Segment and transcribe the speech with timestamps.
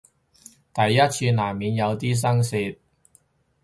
[0.73, 2.75] 第一次難免有啲生澀